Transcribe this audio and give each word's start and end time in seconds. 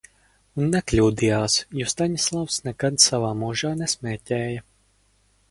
Un 0.61 0.69
nekļūdījās, 0.75 1.57
jo 1.81 1.89
Staņislavs 1.93 2.57
nekad 2.69 2.99
savā 3.05 3.31
mūžā 3.43 3.75
nesmēķēja. 3.85 4.67